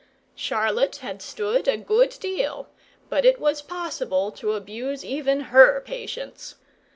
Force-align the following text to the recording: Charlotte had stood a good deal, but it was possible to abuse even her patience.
Charlotte 0.33 0.95
had 0.95 1.21
stood 1.21 1.67
a 1.67 1.77
good 1.77 2.09
deal, 2.19 2.67
but 3.07 3.23
it 3.23 3.39
was 3.39 3.61
possible 3.61 4.31
to 4.31 4.53
abuse 4.53 5.05
even 5.05 5.41
her 5.53 5.79
patience. 5.79 6.55